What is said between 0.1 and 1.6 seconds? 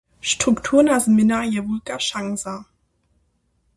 Strukturna změna